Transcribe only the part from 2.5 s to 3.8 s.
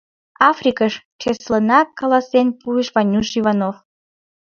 пуыш Ванюш Иванов.